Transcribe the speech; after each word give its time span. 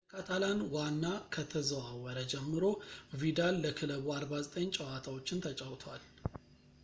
ወደ 0.03 0.09
ካታላን 0.11 0.59
ዋና 0.75 1.03
ከተዘዋወረ 1.33 2.17
ጀምሮ 2.31 2.63
ቪዳል 3.21 3.55
ለክለቡ 3.65 4.05
49 4.21 4.65
ጨዋታዎችን 4.77 5.43
ተጫውቷል 5.45 6.03